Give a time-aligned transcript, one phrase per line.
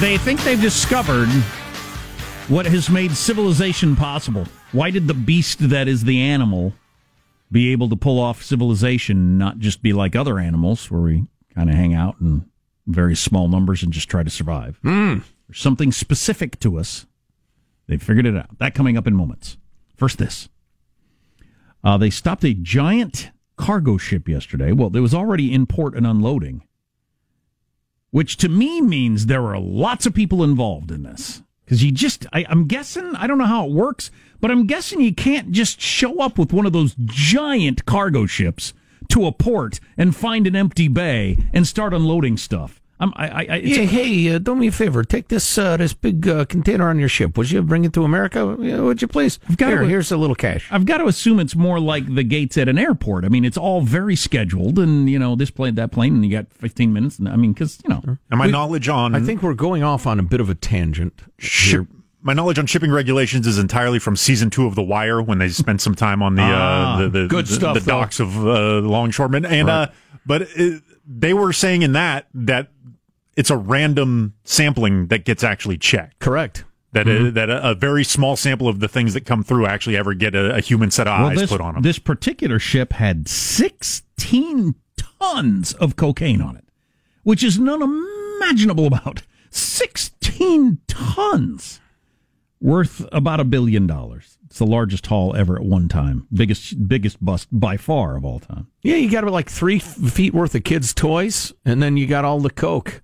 [0.00, 1.26] They think they've discovered
[2.46, 4.46] what has made civilization possible.
[4.70, 6.72] Why did the beast that is the animal
[7.50, 11.68] be able to pull off civilization, not just be like other animals where we kind
[11.68, 12.48] of hang out in
[12.86, 14.78] very small numbers and just try to survive?
[14.84, 15.24] Mm.
[15.48, 17.06] There's something specific to us.
[17.88, 18.56] They figured it out.
[18.60, 19.56] That coming up in moments.
[19.96, 20.48] First, this.
[21.82, 24.70] Uh, they stopped a giant cargo ship yesterday.
[24.70, 26.62] Well, it was already in port and unloading,
[28.10, 31.42] which to me means there are lots of people involved in this.
[31.64, 34.10] Because you just, I, I'm guessing, I don't know how it works,
[34.40, 38.72] but I'm guessing you can't just show up with one of those giant cargo ships
[39.10, 42.77] to a port and find an empty bay and start unloading stuff.
[43.00, 45.04] I'm, I, I, it's Yeah, a- hey, uh, do me a favor.
[45.04, 47.38] Take this uh, this big uh, container on your ship.
[47.38, 48.44] Would you bring it to America?
[48.46, 49.38] Would you please?
[49.56, 49.88] got Here, it.
[49.88, 50.66] here's a little cash.
[50.70, 53.24] I've got to assume it's more like the gates at an airport.
[53.24, 56.30] I mean, it's all very scheduled, and you know, this plane, that plane, and you
[56.32, 57.18] got 15 minutes.
[57.20, 59.82] And I mean, because you know, And my We- knowledge on I think we're going
[59.82, 61.22] off on a bit of a tangent.
[61.38, 61.86] ship,
[62.20, 65.48] my knowledge on shipping regulations is entirely from season two of The Wire when they
[65.50, 67.92] spent some time on the Ah, uh, the, the, good the, stuff, the though.
[67.92, 69.44] docks of uh, Longshoremen.
[69.46, 69.86] And uh,
[70.26, 72.68] but it, they were saying in that that
[73.38, 76.18] it's a random sampling that gets actually checked.
[76.18, 76.64] Correct.
[76.92, 77.26] That Mm-hmm.
[77.26, 80.12] a, that a, a very small sample of the things that come through actually ever
[80.12, 81.82] get a, a human set of well, eyes this, put on them.
[81.82, 86.64] this particular ship had 16 tons of cocaine on it,
[87.22, 91.80] which is unimaginable about 16 tons
[92.60, 94.36] worth about a billion dollars.
[94.46, 96.26] It's the largest haul ever at one time.
[96.32, 98.66] Biggest biggest bust by far of all time.
[98.82, 102.40] Yeah, you got like three feet worth of kids' toys, and then you got all
[102.40, 103.02] the coke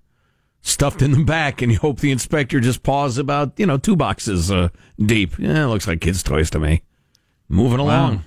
[0.65, 3.95] stuffed in the back, and you hope the inspector just paws about you know two
[3.95, 5.37] boxes uh, deep.
[5.39, 6.81] Yeah, it looks like kids' toys to me.
[7.47, 8.25] Moving along,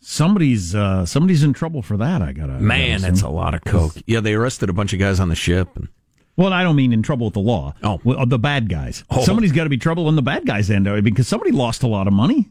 [0.00, 2.22] Somebody's uh, somebody's in trouble for that.
[2.22, 3.94] I gotta man, that's a lot of coke.
[4.06, 5.68] Yeah, they arrested a bunch of guys on the ship.
[5.74, 5.88] And,
[6.36, 7.74] Well, I don't mean in trouble with the law.
[7.82, 8.00] Oh.
[8.04, 9.04] Well, the bad guys.
[9.10, 9.24] Oh.
[9.24, 12.06] Somebody's got to be trouble on the bad guys' end because somebody lost a lot
[12.06, 12.48] of money.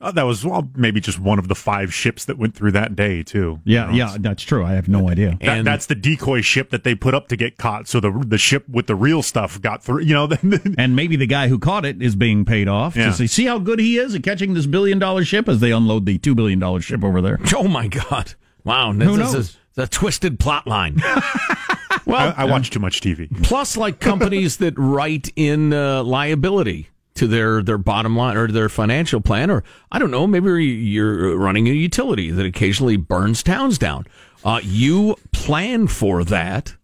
[0.00, 2.94] Uh, that was well, maybe just one of the five ships that went through that
[2.94, 3.58] day too.
[3.64, 4.64] Yeah, You know, yeah, that's true.
[4.64, 5.36] I have no idea.
[5.40, 7.88] That, And- that's the decoy ship that they put up to get caught.
[7.88, 10.02] So the the ship with the real stuff got through.
[10.02, 10.28] You know,
[10.78, 13.06] And maybe the guy who caught it is being paid off Yeah.
[13.06, 15.72] to say, see how good he is at catching this billion dollar ship as they
[15.72, 17.38] unload the two billion dollar ship over there.
[17.56, 18.34] oh my god!
[18.64, 20.96] Wow, Who this is a twisted plot line.
[22.06, 23.28] well, I, I watch too much TV.
[23.42, 28.68] plus like companies that write in uh, liability to their, their bottom line or their
[28.68, 29.50] financial plan.
[29.50, 29.62] Or
[29.92, 34.06] I don't know, maybe you're running a utility that occasionally burns towns down.
[34.44, 36.74] Uh, you plan for that.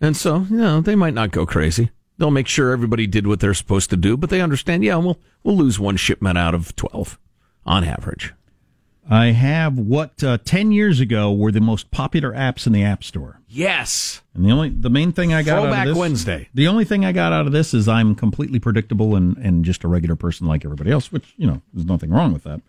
[0.00, 1.90] And so, you know, they might not go crazy.
[2.18, 5.18] They'll make sure everybody did what they're supposed to do, but they understand, yeah, we'll,
[5.42, 7.18] we'll lose one shipment out of 12
[7.64, 8.34] on average.
[9.08, 13.02] I have what uh, 10 years ago were the most popular apps in the App
[13.02, 13.40] Store.
[13.48, 14.22] Yes.
[14.34, 16.48] And the only the main thing I got Throwback out of this Wednesday.
[16.54, 19.84] The only thing I got out of this is I'm completely predictable and and just
[19.84, 22.62] a regular person like everybody else, which, you know, there's nothing wrong with that.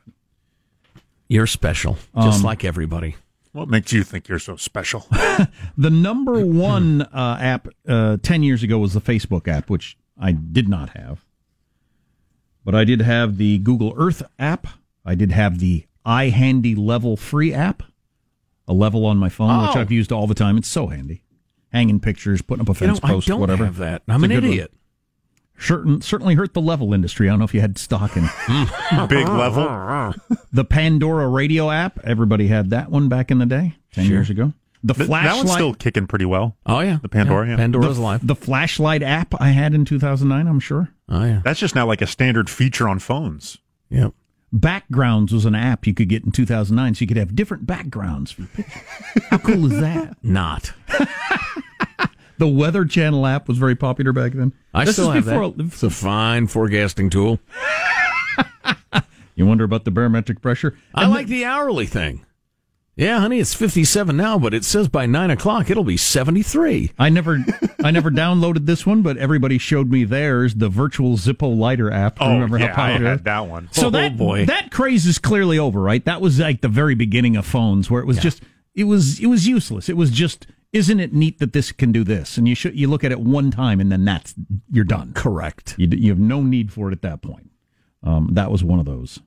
[1.28, 3.16] You're special, just like everybody.
[3.54, 5.08] What makes you think you're so special?
[5.78, 10.32] The number one uh, app uh, 10 years ago was the Facebook app, which I
[10.32, 11.26] did not have.
[12.64, 14.68] But I did have the Google Earth app.
[15.04, 17.84] I did have the iHandy Level free app,
[18.68, 19.80] a level on my phone, which Oh.
[19.80, 20.58] I've used all the time.
[20.58, 21.24] It's so handy.
[21.72, 23.66] Hanging pictures, putting up a You know, fence I post, don't whatever.
[23.66, 24.04] have that.
[24.08, 24.52] I'm It's an a good one.
[24.54, 24.74] idiot.
[25.58, 27.28] Certain, certainly hurt the level industry.
[27.30, 28.24] I don't know if you had stock in
[29.08, 30.14] Big level.
[30.52, 32.00] the Pandora radio app.
[32.04, 34.54] Everybody had that one back in the day, 10 years ago.
[34.84, 35.32] The Th- flashlight.
[35.32, 36.58] that one's still kicking pretty well.
[36.66, 36.98] Oh, yeah.
[37.02, 37.56] The Pandora, yeah.
[37.56, 38.28] Pandora's the, live.
[38.28, 40.90] the flashlight app I had in 2009, I'm sure.
[41.08, 41.42] Oh, yeah.
[41.44, 43.58] That's just now like a standard feature on phones.
[43.90, 44.10] Yeah.
[44.54, 48.32] Backgrounds was an app you could get in 2009, so you could have different backgrounds
[48.32, 48.82] for your pictures.
[49.30, 50.16] How cool is that?
[50.24, 50.74] Not.
[52.40, 54.54] The Weather Channel app was very popular back then.
[54.74, 55.66] I This still have before, that.
[55.66, 57.40] It's a fine forecasting tool.
[59.36, 60.78] You wonder about the barometric pressure?
[60.94, 62.24] I like the hourly thing.
[62.96, 66.92] Yeah, honey, it's 57 now, but it says by 9 o'clock it'll be 73.
[67.00, 67.44] I never,
[67.84, 72.18] I never downloaded this one, but everybody showed me theirs, the virtual Zippo lighter app.
[72.22, 73.08] Oh, Remember yeah, how popular?
[73.08, 73.70] I had that one.
[73.72, 74.46] So Oh, that boy.
[74.46, 76.06] that craze is clearly over, right?
[76.06, 78.44] That was like the very beginning of phones, where it was just
[78.76, 79.90] it was it was useless.
[79.90, 82.38] It was just, isn't it neat that this can do this?
[82.38, 84.36] And you should you look at it one time and then that's
[84.72, 85.14] you're done.
[85.14, 85.74] Correct.
[85.80, 87.50] You, you have no need for it at that point.
[88.04, 89.20] Um, that was one of those.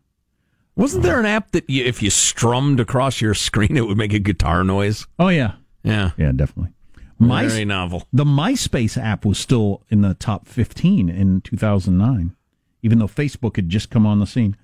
[0.77, 4.13] Wasn't there an app that you, if you strummed across your screen, it would make
[4.13, 5.07] a guitar noise?
[5.19, 5.53] Oh yeah,
[5.83, 6.11] Yeah.
[6.19, 6.73] yeah, definitely.
[7.19, 8.07] My, Very novel.
[8.13, 12.37] the MySpace app was still in the top 15 in 2009,
[12.83, 14.55] even though Facebook had just come on the scene.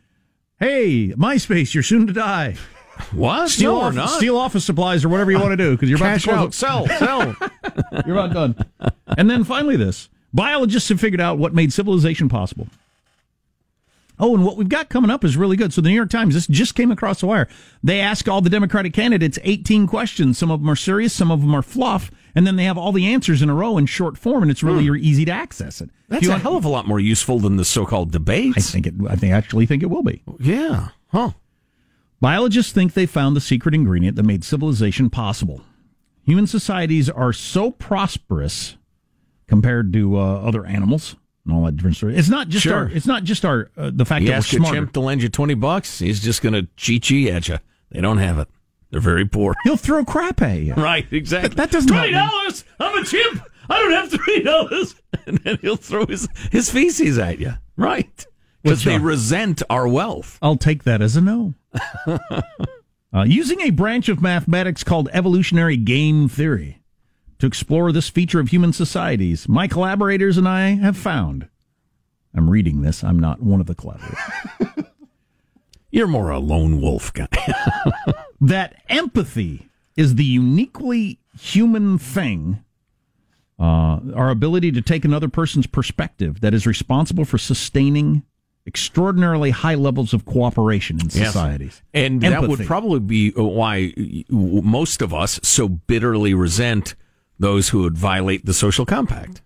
[0.60, 2.56] Hey, MySpace, you're soon to die.
[3.12, 3.48] What?
[3.48, 4.10] Steal, no, off, not.
[4.10, 6.38] steal office supplies or whatever you want to do because you're about Cash to close
[6.38, 6.54] out.
[6.54, 6.86] Sell.
[6.98, 7.36] Sell.
[8.06, 8.92] You're about done.
[9.16, 12.66] and then finally, this biologists have figured out what made civilization possible.
[14.22, 15.72] Oh, and what we've got coming up is really good.
[15.72, 17.48] So the New York Times, this just came across the wire.
[17.82, 20.38] They ask all the Democratic candidates 18 questions.
[20.38, 22.92] Some of them are serious, some of them are fluff, and then they have all
[22.92, 25.90] the answers in a row in short form, and it's really easy to access it.
[26.08, 28.56] That's a want- hell of a lot more useful than the so-called debates.
[28.56, 28.94] I think it.
[29.10, 30.22] I think actually think it will be.
[30.38, 30.90] Yeah.
[31.08, 31.32] Huh.
[32.20, 35.62] Biologists think they found the secret ingredient that made civilization possible.
[36.24, 38.76] Human societies are so prosperous
[39.48, 42.16] compared to uh, other animals and all that different story.
[42.16, 42.74] It's not just Sure.
[42.76, 42.88] our.
[42.90, 43.70] It's not just our.
[43.76, 44.76] Uh, the fact You that we're ask a smarter.
[44.76, 47.58] chimp to lend you 20 bucks, he's just going to cheat at you.
[47.90, 48.48] They don't have it.
[48.90, 49.54] They're very poor.
[49.64, 50.74] He'll throw crap at you.
[50.76, 51.48] Right, exactly.
[51.48, 52.64] That- that doesn't help $20!
[52.78, 53.42] I'm a chimp!
[53.70, 54.94] I don't have $20!
[55.26, 57.52] And then he'll throw his, his feces at you.
[57.76, 58.26] Right.
[58.62, 60.36] Because they resent our wealth.
[60.42, 61.54] I'll take that as a no.
[62.06, 66.81] uh, using a branch of mathematics called evolutionary game theory
[67.42, 71.48] to explore this feature of human societies, my collaborators and I have found.
[72.32, 73.02] I'm reading this.
[73.02, 74.16] I'm not one of the collaborators.
[75.90, 77.26] You're more a lone wolf guy.
[78.40, 82.62] that empathy is the uniquely human thing,
[83.58, 88.22] uh, our ability to take another person's perspective that is responsible for sustaining
[88.68, 91.32] extraordinarily high levels of cooperation in Yes.
[91.32, 91.82] societies.
[91.92, 93.92] And that would probably be why
[94.30, 96.94] most of us so bitterly resent
[97.42, 99.42] those who would violate the social compact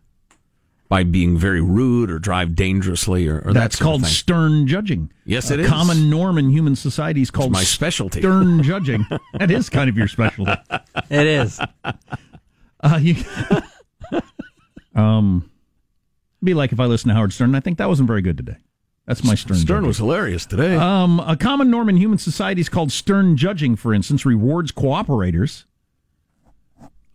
[0.89, 4.11] by being very rude or drive dangerously or, or that That's sort of called thing.
[4.11, 5.11] stern judging.
[5.25, 5.71] Yes, it is a it is.
[5.71, 8.21] common norm in human society is called my specialty.
[8.21, 9.05] Stern judging.
[9.35, 10.53] that is kind of your specialty.
[11.11, 11.59] It is.
[12.81, 13.17] Uh, you,
[14.95, 15.51] um,
[16.43, 17.55] be like if I listen to Howard Stern.
[17.55, 18.57] I think that wasn't very good today.
[19.07, 19.57] That's my Stern.
[19.57, 19.87] Stern judging.
[19.89, 20.77] was hilarious today.
[20.77, 23.77] Um, a common norm in human society is called stern judging.
[23.77, 25.65] For instance, rewards cooperators,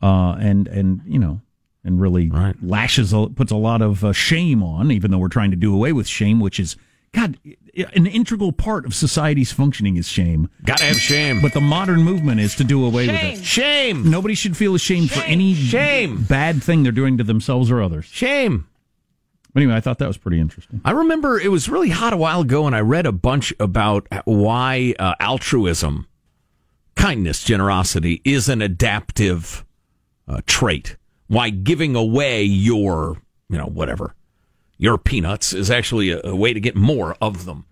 [0.02, 1.42] uh, and and you know,
[1.84, 2.56] and really Right.
[2.64, 4.92] lashes puts a lot of uh, shame on.
[4.92, 6.76] Even though we're trying to do away with shame, which is
[7.14, 7.38] God,
[7.94, 10.50] an integral part of society's functioning is shame.
[10.64, 11.42] Gotta have shame.
[11.42, 13.44] But the modern movement is to do away with it.
[13.44, 14.10] shame.
[14.10, 16.24] Nobody should feel ashamed for any Shame.
[16.24, 18.06] bad thing they're doing to themselves or others.
[18.06, 18.68] Shame.
[19.54, 20.80] Anyway, I thought that was pretty interesting.
[20.86, 24.08] I remember it was really hot a while ago, and I read a bunch about
[24.24, 26.08] why uh, altruism,
[26.96, 29.66] kindness, generosity is an adaptive
[30.32, 30.98] uh, trait.
[31.28, 34.16] Why giving away your, you know, whatever,
[34.78, 37.66] your peanuts is actually a, a way to get more of them.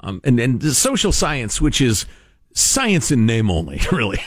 [0.00, 2.06] Um, and, and the social science, which is
[2.52, 4.18] science in name only, really.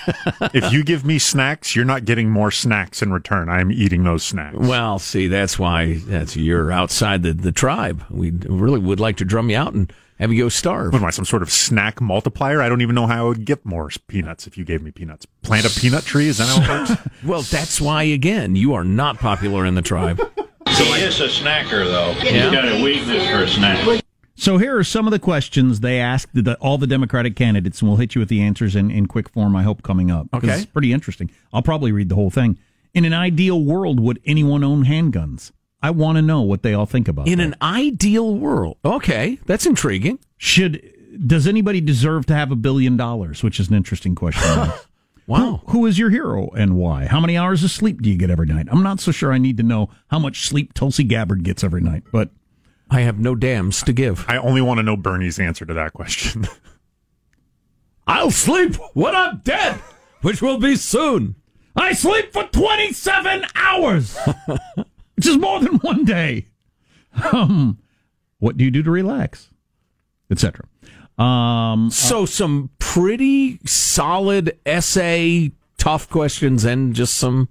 [0.54, 3.50] if you give me snacks, you're not getting more snacks in return.
[3.50, 4.58] I'm eating those snacks.
[4.58, 8.04] well, see, that's why that's you're outside the, the tribe.
[8.10, 10.94] We really would like to drum you out and have you go starve.
[10.94, 12.62] What am I, some sort of snack multiplier?
[12.62, 15.26] I don't even know how I would get more peanuts if you gave me peanuts.
[15.44, 16.28] Plant a peanut tree?
[16.28, 17.02] Is that how it works?
[17.26, 20.20] Well, that's why, again, you are not popular in the tribe.
[20.72, 22.12] So he is a snacker, though.
[22.24, 22.44] Yeah.
[22.44, 24.02] He's got a weakness for snacks.
[24.36, 27.90] So here are some of the questions they asked the, all the Democratic candidates, and
[27.90, 30.30] we'll hit you with the answers in, in quick form, I hope, coming up.
[30.32, 30.54] 'Cause Okay.
[30.54, 31.32] It's pretty interesting.
[31.52, 32.58] I'll probably read the whole thing.
[32.94, 35.52] In an ideal world, would anyone own handguns?
[35.82, 37.44] I want to know what they all think about In that.
[37.46, 38.78] an ideal world.
[38.84, 40.20] Okay, that's intriguing.
[40.38, 40.94] Should
[41.26, 43.44] does anybody deserve to have a billion dollars?
[43.44, 44.72] Which is an interesting question.
[45.28, 45.62] Wow.
[45.68, 47.06] Who is your hero and why?
[47.06, 48.66] How many hours of sleep do you get every night?
[48.72, 51.82] I'm not so sure I need to know how much sleep Tulsi Gabbard gets every
[51.82, 52.32] night, but
[52.90, 54.26] I have no dams to give.
[54.28, 56.48] I only want to know Bernie's answer to that question.
[58.08, 59.76] I'll sleep when I'm dead,
[60.24, 61.36] which will be soon.
[61.76, 64.18] I sleep for 27 hours,
[65.20, 66.48] which is more than one day.
[67.34, 67.78] Um,
[68.40, 69.50] what do you do to relax,
[70.32, 70.66] etc.
[71.18, 77.50] Um, So, some pretty solid essay, tough questions, and just some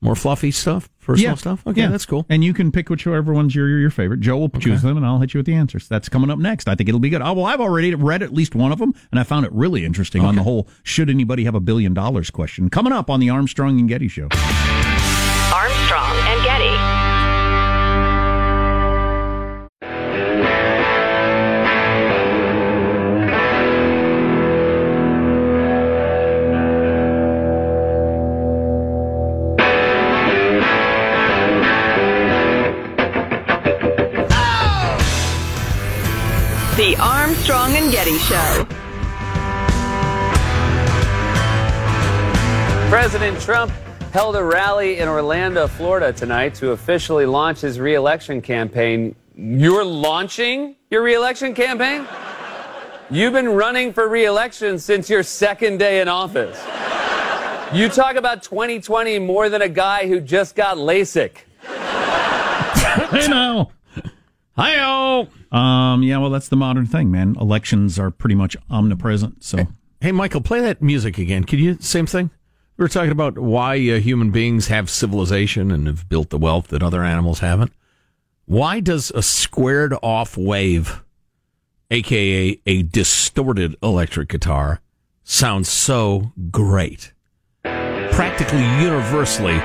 [0.00, 1.66] more fluffy stuff, personal stuff.
[1.66, 1.88] Okay, yeah.
[1.88, 2.24] that's cool.
[2.28, 4.20] And you can pick whichever one's your your favorite.
[4.20, 5.88] Joe will choose them, and I'll hit you with the answers.
[5.88, 6.68] That's coming up next.
[6.68, 7.22] I think it'll be good.
[7.22, 9.84] Oh, well, I've already read at least one of them, and I found it really
[9.84, 12.70] interesting on the whole "Should anybody have a billion dollars?" question.
[12.70, 14.28] Coming up on the Armstrong and Getty Show.
[43.12, 43.70] President Trump
[44.14, 49.14] held a rally in Orlando, Florida tonight to officially launch his reelection campaign.
[49.36, 52.06] You're launching your reelection campaign?
[53.10, 56.58] You've been running for reelection since your second day in office.
[57.74, 61.36] You talk about 2020 more than a guy who just got LASIK.
[63.10, 63.72] Hey now.
[64.56, 65.28] Hi-oh.
[65.54, 67.36] Um, yeah, well, that's the modern thing, man.
[67.38, 69.44] Elections are pretty much omnipresent.
[69.44, 69.66] So
[70.02, 71.44] Hey, Michael, play that music again.
[71.44, 72.30] Could you same thing?
[72.82, 76.66] We were talking about why uh, human beings have civilization and have built the wealth
[76.70, 77.72] that other animals haven't.
[78.46, 81.00] Why does a squared off wave,
[81.92, 84.80] aka a distorted electric guitar,
[85.22, 87.12] sound so great?
[87.62, 89.60] Practically universally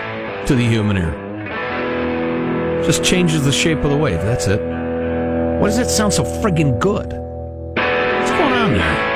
[0.46, 2.84] to the human ear.
[2.86, 4.22] Just changes the shape of the wave.
[4.22, 4.62] That's it.
[4.62, 7.08] Why does that sound so friggin' good?
[7.08, 9.08] What's going on there?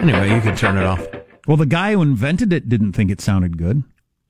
[0.00, 1.04] Anyway, you can turn it off.
[1.46, 3.82] Well, the guy who invented it didn't think it sounded good.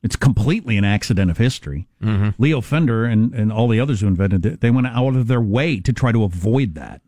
[0.03, 1.87] It's completely an accident of history.
[2.03, 2.43] Mm-hmm.
[2.43, 5.41] Leo Fender and, and all the others who invented it, they went out of their
[5.41, 7.01] way to try to avoid that.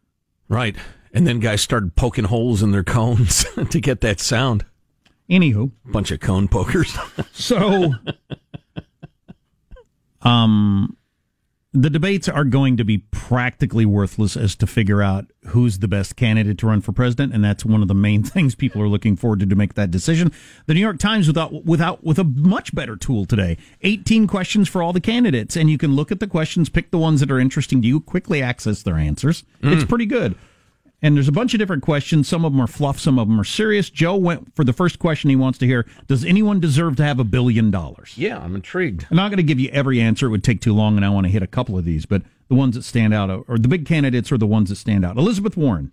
[0.48, 0.76] Right.
[1.12, 4.64] And then guys started poking holes in their cones to get that sound.
[5.28, 6.96] Anywho, Bunch of cone pokers.
[7.32, 7.94] so
[10.22, 10.96] um
[11.82, 16.16] the debates are going to be practically worthless as to figure out who's the best
[16.16, 19.14] candidate to run for president, and that's one of the main things people are looking
[19.14, 20.32] forward to to make that decision.
[20.66, 23.58] The New York Times without without with a much better tool today.
[23.82, 26.98] 18 questions for all the candidates, and you can look at the questions, pick the
[26.98, 29.44] ones that are interesting to you, quickly access their answers.
[29.62, 29.88] It's mm.
[29.88, 30.34] pretty good.
[31.02, 32.26] And there's a bunch of different questions.
[32.26, 33.90] Some of them are fluff, some of them are serious.
[33.90, 35.86] Joe went for the first question he wants to hear.
[36.06, 38.14] Does anyone deserve to have a billion dollars?
[38.16, 39.06] yeah, I'm intrigued.
[39.10, 40.26] I'm not going to give you every answer.
[40.26, 42.06] It would take too long, and I want to hit a couple of these.
[42.06, 45.04] But the ones that stand out, or the big candidates, are the ones that stand
[45.04, 45.16] out.
[45.18, 45.92] Elizabeth Warren.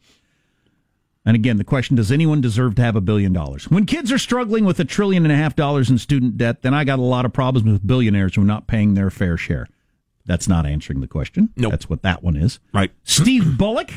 [1.26, 3.70] And again, the question Does anyone deserve to have a billion dollars?
[3.70, 6.74] When kids are struggling with a trillion and a half dollars in student debt, then
[6.74, 9.68] I got a lot of problems with billionaires who are not paying their fair share.
[10.26, 11.50] That's not answering the question.
[11.58, 11.72] Nope.
[11.72, 12.60] That's what that one is.
[12.74, 12.92] Right.
[13.04, 13.92] Steve Bullock,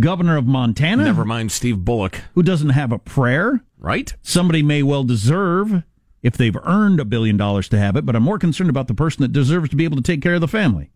[0.00, 2.20] governor of Montana, Never mind Steve Bullock.
[2.34, 3.62] who doesn't have a prayer.
[3.78, 4.14] Right?
[4.22, 5.82] Somebody may well deserve
[6.22, 8.94] if they've earned a billion dollars to have it, but I'm more concerned about the
[8.94, 10.90] person that deserves to be able to take care of the family.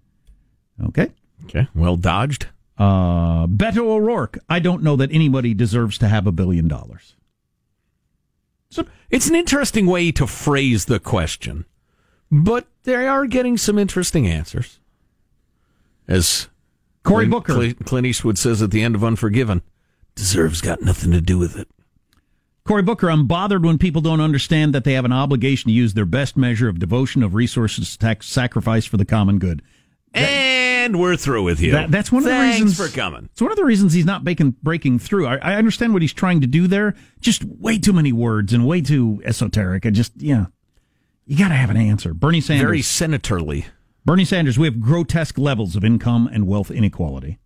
[0.84, 1.10] Okay.
[1.44, 1.68] Okay.
[1.74, 2.48] Well dodged.
[2.78, 4.38] Uh, Beto O'Rourke.
[4.48, 7.14] I don't know that anybody deserves to have a billion dollars.
[8.70, 11.66] So it's an interesting way to phrase the question,
[12.30, 14.80] but they are getting some interesting answers.
[16.08, 16.48] As
[17.02, 17.54] Cory Booker.
[17.54, 19.62] Clint, Clint Eastwood says at the end of Unforgiven,
[20.14, 21.68] deserves got nothing to do with it.
[22.64, 25.94] Cory Booker, I'm bothered when people don't understand that they have an obligation to use
[25.94, 29.62] their best measure of devotion, of resources, tax, sacrifice for the common good.
[30.14, 31.72] and we're through with you.
[31.72, 33.28] That, that's one of the reasons for coming.
[33.32, 35.26] It's one of the reasons he's not breaking breaking through.
[35.26, 36.94] I, I understand what he's trying to do there.
[37.20, 39.84] Just way too many words and way too esoteric.
[39.84, 40.46] And just yeah,
[41.26, 42.14] you got to have an answer.
[42.14, 42.64] Bernie Sanders.
[42.64, 43.64] Very senatorly.
[44.04, 44.58] Bernie Sanders.
[44.58, 47.38] We have grotesque levels of income and wealth inequality.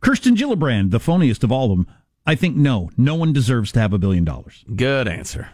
[0.00, 1.86] Kirsten Gillibrand, the phoniest of all of them.
[2.26, 4.64] I think no, no one deserves to have a billion dollars.
[4.74, 5.50] Good answer.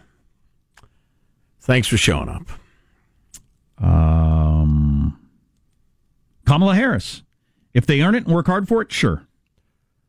[1.61, 2.47] Thanks for showing up.
[3.83, 5.19] Um,
[6.45, 7.23] Kamala Harris.
[7.73, 9.25] If they earn it and work hard for it, sure.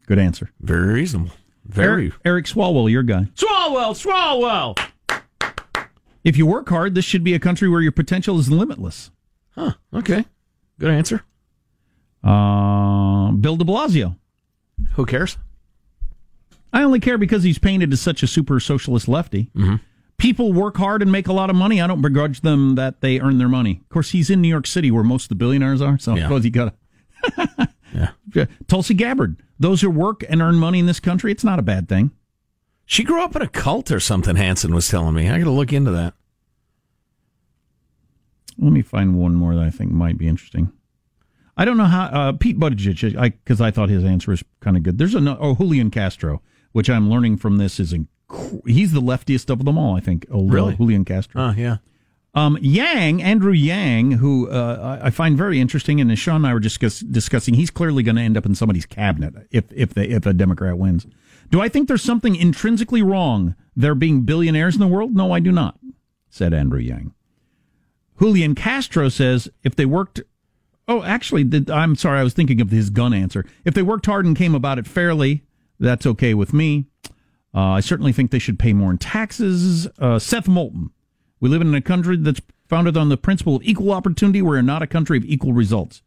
[0.06, 0.50] Good answer.
[0.60, 1.32] Very reasonable.
[1.64, 2.06] Very.
[2.06, 3.28] Eric, Eric Swalwell, your guy.
[3.34, 4.78] Swalwell, Swalwell.
[6.24, 9.10] If you work hard, this should be a country where your potential is limitless.
[9.54, 9.72] Huh.
[9.92, 10.24] Okay.
[10.78, 11.22] Good answer.
[12.22, 14.16] Uh, Bill de Blasio.
[14.94, 15.36] Who cares?
[16.72, 19.50] I only care because he's painted as such a super socialist lefty.
[19.56, 19.76] Mm-hmm.
[20.16, 21.80] People work hard and make a lot of money.
[21.80, 23.80] I don't begrudge them that they earn their money.
[23.82, 26.22] Of course, he's in New York City where most of the billionaires are, so Yeah.
[26.22, 26.74] I suppose he got
[27.28, 27.68] to.
[28.34, 28.46] yeah.
[28.68, 29.40] Tulsi Gabbard.
[29.58, 32.10] Those who work and earn money in this country, it's not a bad thing.
[32.86, 35.28] She grew up in a cult or something, Hanson was telling me.
[35.30, 36.14] I got to look into that.
[38.58, 40.72] Let me find one more that I think might be interesting.
[41.56, 43.12] I don't know how uh, Pete Buttigieg,
[43.44, 44.98] because I, thought his answer was kind of good.
[44.98, 46.42] There's a oh Julian Castro,
[46.72, 48.08] which I'm learning from this is inc-
[48.66, 49.96] he's the leftiest of them all.
[49.96, 50.26] I think.
[50.30, 50.74] Oh, Really?
[50.76, 51.40] Julian Castro.
[51.40, 51.76] Oh, yeah.
[52.34, 56.46] Um, Yang, Andrew Yang, who uh, I I find very interesting, and as Sean and
[56.48, 59.94] I were discuss, discussing, he's clearly going to end up in somebody's cabinet if if
[59.94, 61.06] they, if a Democrat wins.
[61.50, 65.14] Do I think there's something intrinsically wrong there being billionaires in the world?
[65.14, 65.78] No, I do not,"
[66.28, 67.12] said Andrew Yang.
[68.18, 70.20] Julian Castro says if they worked.
[70.86, 73.44] Oh, actually, I'm sorry, I was thinking of his gun answer.
[73.64, 75.42] If they worked hard and came about it fairly,
[75.80, 76.86] that's okay with me.
[77.54, 79.86] Uh, I certainly think they should pay more in taxes.
[79.98, 80.90] Uh, Seth Moulton.
[81.40, 84.42] We live in a country that's founded on the principle of equal opportunity.
[84.42, 86.02] We're not a country of equal results.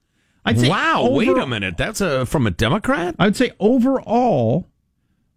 [0.45, 1.75] I'd say wow, over- wait a minute.
[1.77, 3.15] That's a, from a Democrat?
[3.19, 4.67] I'd say overall,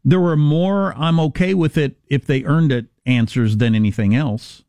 [0.05, 4.63] there were more I'm okay with it if they earned it answers than anything else.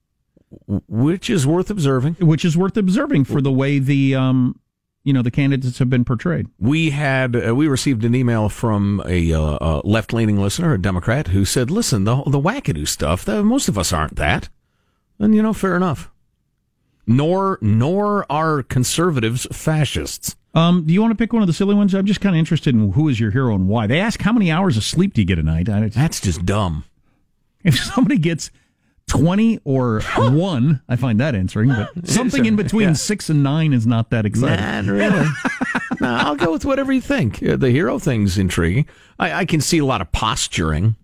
[0.87, 2.15] Which is worth observing.
[2.15, 4.59] Which is worth observing for the way the um,
[5.03, 6.47] you know the candidates have been portrayed.
[6.59, 10.81] We had uh, we received an email from a, uh, uh left leaning listener, a
[10.81, 13.25] Democrat, who said, "Listen, the the wackadoo stuff.
[13.25, 14.49] The, most of us aren't that."
[15.19, 16.11] And you know, fair enough.
[17.07, 20.35] Nor nor are conservatives fascists.
[20.53, 21.93] Um, do you want to pick one of the silly ones?
[21.93, 23.87] I'm just kind of interested in who is your hero and why.
[23.87, 25.69] They ask how many hours of sleep do you get a night.
[25.69, 26.83] I, That's just dumb.
[27.63, 28.51] if somebody gets
[29.07, 32.93] 20 or 1, I find that answering, but something in between Yeah.
[32.93, 34.63] 6 and 9 is not that exciting.
[34.65, 35.27] Not really.
[36.01, 37.43] no, I'll go with whatever you think.
[37.43, 38.85] Uh, the hero thing's intriguing.
[39.19, 40.95] I, I can see a lot of posturing.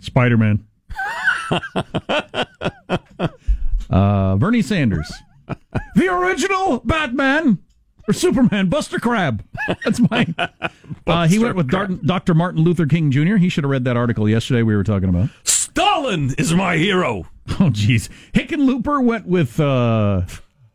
[0.00, 0.64] Spider Man.
[3.90, 5.12] uh, Bernie Sanders.
[5.94, 7.58] the original Batman
[8.08, 9.42] or Superman, Buster Crabbe.
[9.84, 10.26] That's my.
[11.06, 12.34] Uh, he went with Dar- Dr.
[12.34, 13.36] Martin Luther King Jr.
[13.36, 15.28] He should have read that article yesterday we were talking about.
[15.44, 17.26] Stalin is my hero.
[17.60, 18.08] Oh, jeez.
[18.32, 20.22] Hickenlooper went with uh,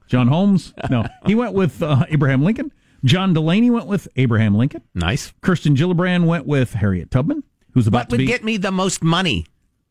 [0.08, 0.74] John Holmes.
[0.90, 2.72] No, he went with uh, Abraham Lincoln.
[3.04, 4.82] John Delaney went with Abraham Lincoln.
[4.96, 5.34] Nice.
[5.42, 8.72] Kirsten Gillibrand went with Harriet Tubman, who's about What to would be get me the
[8.72, 9.46] most money?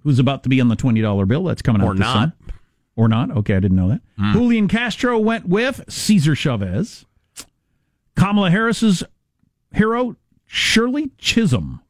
[0.04, 1.44] who's about to be on the twenty dollar bill.
[1.44, 2.14] That's coming Or out this not.
[2.14, 2.34] summer.
[2.96, 3.30] Or not?
[3.30, 4.00] Okay, I didn't know that.
[4.16, 4.32] Hmm.
[4.32, 7.04] Julian Castro went with Cesar Chavez.
[8.16, 9.02] Kamala Harris's
[9.72, 11.80] hero, Shirley Chisholm.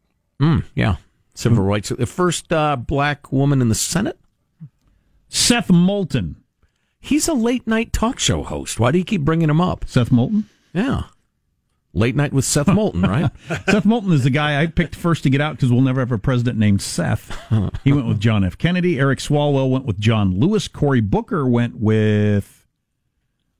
[0.40, 0.96] Mm, yeah.
[1.34, 1.88] Civil rights.
[1.88, 4.18] The first uh, black woman in the Senate.
[5.28, 6.36] Seth Moulton.
[6.98, 8.78] He's a late night talk show host.
[8.78, 9.84] Why do you keep bringing him up?
[9.86, 10.48] Seth Moulton?
[10.74, 11.04] Yeah.
[11.92, 13.30] Late night with Seth Moulton, right?
[13.68, 16.12] Seth Moulton is the guy I picked first to get out because we'll never have
[16.12, 17.36] a president named Seth.
[17.84, 18.58] He went with John F.
[18.58, 19.00] Kennedy.
[19.00, 20.68] Eric Swalwell went with John Lewis.
[20.68, 22.66] Cory Booker went with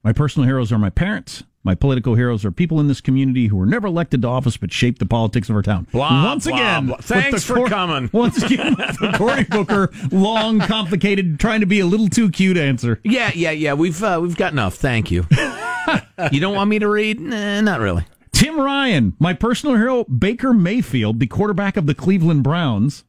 [0.04, 1.42] my personal heroes are my parents.
[1.62, 4.72] My political heroes are people in this community who were never elected to office but
[4.72, 5.86] shaped the politics of our town.
[5.92, 6.96] Blah, once blah, again, blah.
[6.96, 8.08] Thanks for coming.
[8.14, 12.98] Once again, the Cory Booker, long, complicated, trying to be a little too cute answer.
[13.04, 13.74] yeah, yeah, yeah.
[13.74, 14.76] We've uh, we've got enough.
[14.76, 15.26] Thank you.
[16.32, 17.20] you don't want me to read?
[17.20, 18.06] Nah, not really.
[18.32, 23.04] Tim Ryan, my personal hero, Baker Mayfield, the quarterback of the Cleveland Browns.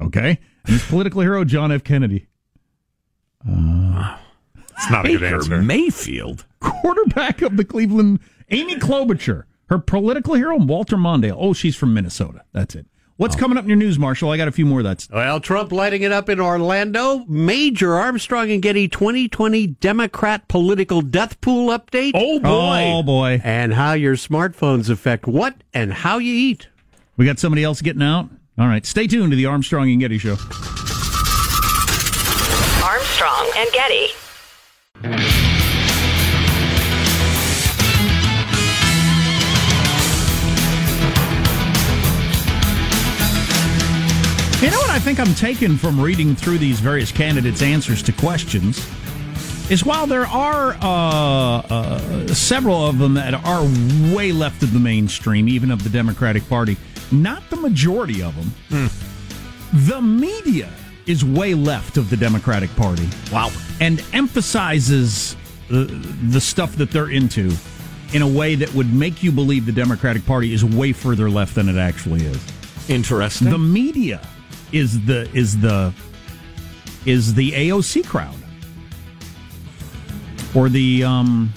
[0.00, 0.38] Okay.
[0.64, 1.84] And his political hero, John F.
[1.84, 2.26] Kennedy.
[4.82, 5.62] It's not a good Baker answer.
[5.62, 6.44] Mayfield.
[6.60, 8.18] Quarterback of the Cleveland,
[8.50, 9.44] Amy Klobuchar.
[9.68, 11.36] Her political hero, Walter Mondale.
[11.38, 12.42] Oh, she's from Minnesota.
[12.52, 12.86] That's it.
[13.16, 14.30] What's coming up in your news, Marshall?
[14.30, 14.82] I got a few more.
[14.82, 17.24] That's Well, Trump lighting it up in Orlando.
[17.28, 22.10] Major Armstrong and Getty 2020 Democrat political death pool update.
[22.14, 22.82] Oh boy.
[22.92, 23.40] Oh boy.
[23.44, 26.66] And how your smartphones affect what and how you eat.
[27.16, 28.28] We got somebody else getting out.
[28.58, 28.84] All right.
[28.84, 30.36] Stay tuned to the Armstrong and Getty show.
[32.84, 34.08] Armstrong and Getty.
[35.02, 35.10] You
[44.70, 48.78] know what I think I'm taking from reading through these various candidates' answers to questions
[49.72, 53.62] is while there are uh, uh, several of them that are
[54.14, 56.76] way left of the mainstream, even of the Democratic Party,
[57.10, 58.54] not the majority of them.
[58.70, 59.88] Mm.
[59.88, 60.72] The media
[61.06, 63.08] is way left of the Democratic Party.
[63.32, 63.50] Wow.
[63.80, 65.36] And emphasizes
[65.68, 65.84] the,
[66.28, 67.52] the stuff that they're into
[68.12, 71.54] in a way that would make you believe the Democratic Party is way further left
[71.54, 72.52] than it actually is.
[72.88, 73.50] Interesting.
[73.50, 74.20] The media
[74.72, 75.92] is the is the
[77.06, 78.34] is the AOC crowd
[80.54, 81.52] or the um,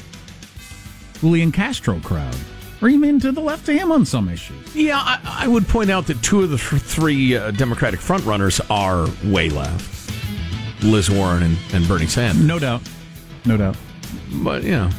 [1.19, 2.35] Julian Castro crowd,
[2.89, 4.75] even to the left of him on some issues.
[4.75, 9.07] Yeah, I, I would point out that two of the three uh, Democratic frontrunners are
[9.31, 10.11] way left
[10.83, 12.43] Liz Warren and, and Bernie Sanders.
[12.43, 12.81] No doubt.
[13.45, 13.77] No doubt.
[14.43, 14.89] But, you know,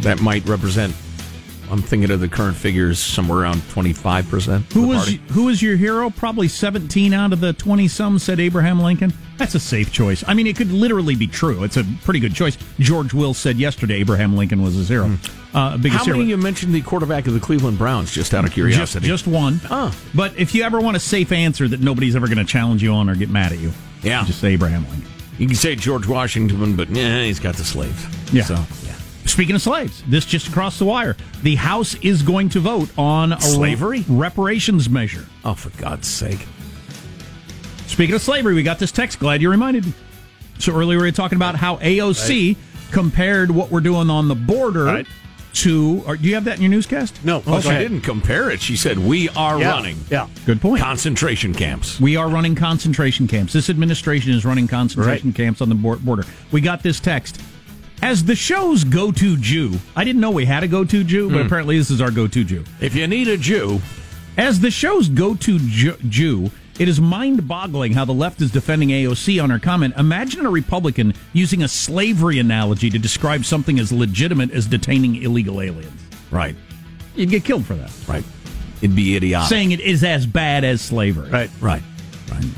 [0.00, 0.94] that might represent,
[1.70, 4.72] I'm thinking of the current figures, somewhere around 25%.
[4.72, 6.10] Who was who was your hero?
[6.10, 9.12] Probably seventeen out of the twenty some said Abraham Lincoln.
[9.36, 10.22] That's a safe choice.
[10.26, 11.64] I mean, it could literally be true.
[11.64, 12.58] It's a pretty good choice.
[12.78, 15.16] George Will said yesterday Abraham Lincoln was his hero,
[15.54, 16.04] uh, biggest.
[16.04, 16.28] How many hero.
[16.30, 19.06] you mentioned the quarterback of the Cleveland Browns, just out of curiosity?
[19.06, 19.60] just one.
[19.70, 19.96] Oh.
[20.14, 22.92] But if you ever want a safe answer that nobody's ever going to challenge you
[22.92, 24.24] on or get mad at you, Yeah.
[24.24, 25.08] just say Abraham Lincoln.
[25.38, 28.04] You can say George Washington, but yeah, he's got the slaves.
[28.30, 28.44] Yeah.
[28.44, 28.54] So,
[28.84, 28.89] yeah.
[29.26, 31.16] Speaking of slaves, this just across the wire.
[31.42, 34.04] The House is going to vote on a Slavery?
[34.08, 35.26] reparations measure.
[35.44, 36.46] Oh, for God's sake.
[37.86, 39.18] Speaking of slavery, we got this text.
[39.18, 39.92] Glad you reminded me.
[40.58, 42.56] So earlier we were talking about how AOC
[42.92, 45.06] compared what we're doing on the border Right.
[45.54, 46.02] to.
[46.06, 47.18] Or, do you have that in your newscast?
[47.24, 47.42] No.
[47.46, 48.60] Oh, she didn't compare it.
[48.60, 49.70] She said, We are Yeah.
[49.70, 50.26] running Yeah.
[50.46, 50.82] Good point.
[50.82, 52.00] concentration camps.
[52.00, 53.52] We are running concentration camps.
[53.52, 56.24] This administration is running concentration camps on the border.
[56.52, 57.40] We got this text.
[58.02, 61.28] As the show's go to Jew, I didn't know we had a go to Jew,
[61.28, 61.46] but hmm.
[61.46, 62.64] apparently this is our go to Jew.
[62.80, 63.80] If you need a Jew,
[64.36, 68.50] As the show's go to Ju- Jew, it is mind boggling how the left is
[68.50, 69.92] defending AOC on her comment.
[69.98, 75.60] Imagine a Republican using a slavery analogy to describe something as legitimate as detaining illegal
[75.60, 75.92] aliens.
[76.30, 76.56] right,
[77.16, 77.90] You'd get killed for that.
[78.08, 78.24] right.
[78.80, 79.50] It'd be idiotic.
[79.50, 81.28] Saying it is as bad as slavery.
[81.28, 81.50] Right.
[81.60, 81.82] right.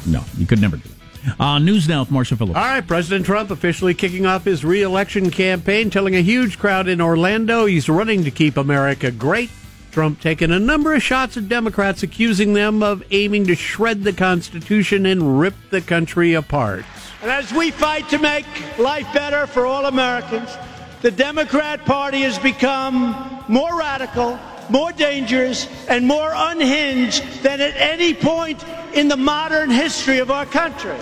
[0.07, 0.92] No, you could never do that.
[1.39, 2.57] Uh, news now with Marshall Phillips.
[2.57, 7.01] All right, President Trump officially kicking off his reelection campaign, telling a huge crowd in
[7.01, 9.51] Orlando he's running to keep America great.
[9.93, 14.13] Trump taking a number of shots at Democrats, accusing them of aiming to shred the
[14.13, 16.85] Constitution and rip the country apart.
[17.21, 18.47] And as we fight to make
[18.79, 20.49] life better for all Americans,
[21.03, 24.39] the Democrat Party has become more radical,
[24.73, 30.47] more dangerous, and more unhinged than at any point in the modern history of our
[30.47, 30.97] country.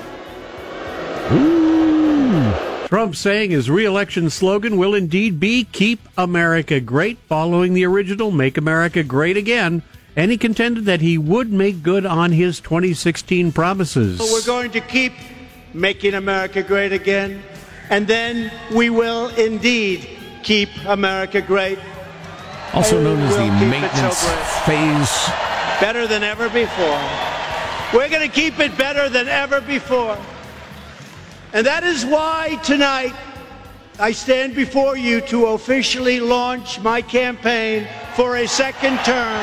[2.88, 8.58] Trump saying his reelection slogan will indeed be Keep America Great, following the original Make
[8.58, 9.82] America Great Again.
[10.16, 14.18] And he contended that he would make good on his 2016 promises.
[14.18, 15.12] So we're going to keep
[15.72, 17.40] making America great again,
[17.90, 20.08] and then we will indeed
[20.42, 21.78] keep America great
[22.72, 24.24] Also known as the We'll keep it maintenance
[24.64, 25.30] phase.
[25.80, 27.00] better than ever before.
[27.92, 30.16] We're going to keep it better than ever before.
[31.52, 33.14] And that is why tonight
[33.98, 39.42] I stand before you to officially launch my campaign for a second term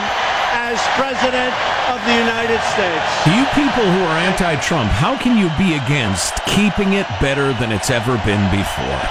[0.55, 1.53] as President
[1.91, 3.05] of the United States.
[3.27, 7.71] You people who are anti Trump, how can you be against keeping it better than
[7.73, 9.01] it's ever been before?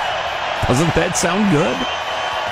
[0.67, 1.77] Doesn't that sound good?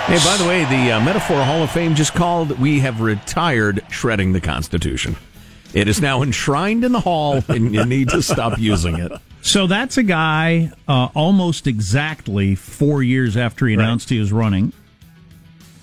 [0.06, 3.82] Hey, by the way, the uh, Metaphor Hall of Fame just called We have retired
[3.88, 5.16] shredding the Constitution.
[5.72, 9.12] It is now enshrined in the hall, and you need to stop using it.
[9.40, 14.74] So that's a guy uh, almost exactly four years after he announced he was running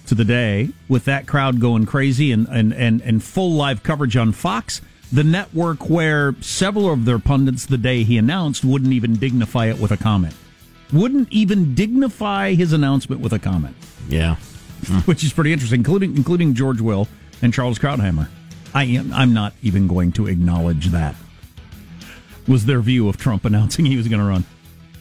[0.05, 4.15] to the day with that crowd going crazy and, and, and, and full live coverage
[4.15, 4.81] on Fox,
[5.11, 9.79] the network where several of their pundits the day he announced wouldn't even dignify it
[9.79, 10.35] with a comment.
[10.93, 13.75] Wouldn't even dignify his announcement with a comment,
[14.11, 14.35] Yeah.
[15.05, 17.07] which is pretty interesting, including including George Will
[17.41, 18.27] and Charles Krauthammer.
[18.73, 21.15] I am I'm not even going to acknowledge that.
[22.47, 24.45] Was their view of Trump announcing he was going to run.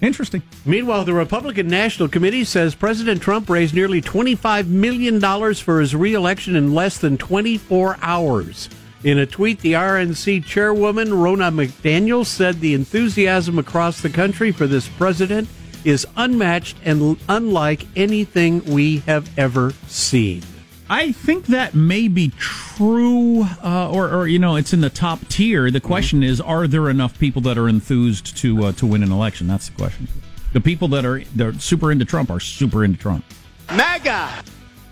[0.02, 0.42] Interesting.
[0.64, 5.20] Meanwhile, the Republican National Committee says President Trump raised nearly $25 million
[5.54, 8.70] for his reelection in less than 24 hours.
[9.04, 14.66] In a tweet, the RNC chairwoman, Rona McDaniel, said the enthusiasm across the country for
[14.66, 15.48] this president
[15.84, 20.42] is unmatched and unlike anything we have ever seen.
[20.88, 25.20] I think that may be true, uh, or, or you know, it's in the top
[25.28, 25.70] tier.
[25.70, 29.12] The question is, are there enough people that are enthused to uh, to win an
[29.12, 29.46] election?
[29.46, 30.08] That's the question.
[30.52, 33.24] The people that are they're super into Trump are super into Trump.
[33.72, 34.42] MAGA!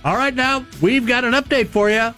[0.04, 2.14] All right, now we've got an update for you.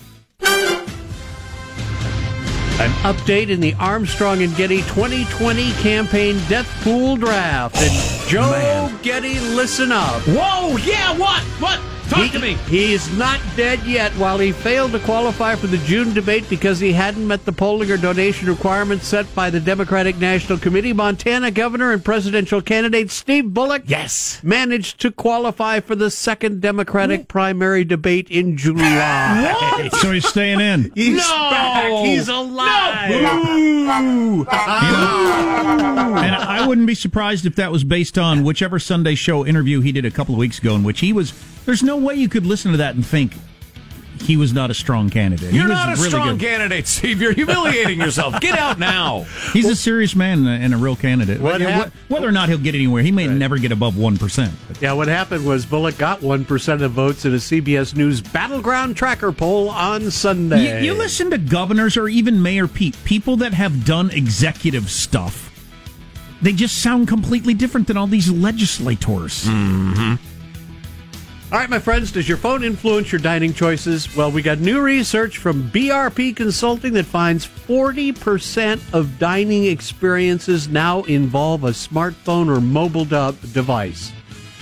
[2.81, 7.77] An update in the Armstrong and Getty 2020 campaign death pool draft.
[7.77, 10.23] And Joe Getty, listen up.
[10.23, 11.43] Whoa, yeah, what?
[11.61, 11.79] What?
[12.11, 12.55] Talk he, to me.
[12.68, 14.11] He's not dead yet.
[14.12, 17.90] While he failed to qualify for the June debate because he hadn't met the polling
[17.90, 23.55] or donation requirements set by the Democratic National Committee, Montana governor and presidential candidate Steve
[23.55, 24.40] Bullock Yes.
[24.42, 29.88] managed to qualify for the second Democratic primary debate in July.
[30.01, 30.90] So he's staying in.
[30.96, 31.51] He's No!
[31.51, 31.92] back.
[32.05, 33.11] He's alive.
[33.20, 33.23] You
[34.92, 39.81] know, and I wouldn't be surprised if that was based on whichever Sunday show interview
[39.81, 41.33] he did a couple of weeks ago, in which he was.
[41.70, 43.33] There's no way you could listen to that and think
[44.22, 45.52] he was not a strong candidate.
[45.52, 46.40] You're he was not a really strong good.
[46.40, 47.22] candidate, Steve.
[47.22, 48.40] You're humiliating yourself.
[48.40, 49.20] Get out now.
[49.52, 51.40] He's a serious man and a real candidate.
[51.40, 54.18] What Wh- hap- Whether or not he'll get anywhere, he may never get above one
[54.18, 54.52] percent.
[54.80, 59.30] Yeah, what happened was Bullock got 1% of votes in a CBS News battleground tracker
[59.30, 60.80] poll on Sunday.
[60.80, 65.46] You, you listen to governors or even Mayor Pete, people that have done executive stuff.
[66.42, 69.44] They just sound completely different than all these legislators.
[69.44, 70.14] Mm-hmm.
[71.53, 74.15] All right, my friends, does your phone influence your dining choices?
[74.15, 81.03] Well, we got new research from BRP Consulting that finds 40% of dining experiences now
[81.03, 84.13] involve a smartphone or mobile de- device.